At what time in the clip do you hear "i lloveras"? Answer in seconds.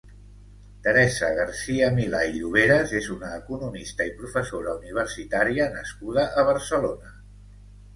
2.31-2.95